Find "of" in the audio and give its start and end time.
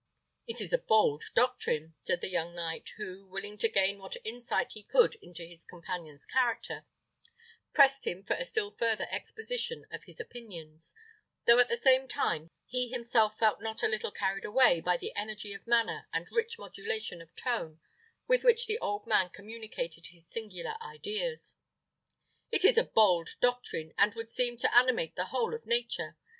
9.91-10.05, 15.53-15.67, 17.21-17.35, 25.53-25.67